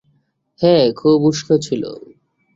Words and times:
হ্যাঁ, 0.61 0.85
খুব 0.91 1.17
উষ্ণ 1.23 1.49
ছিল। 1.57 1.83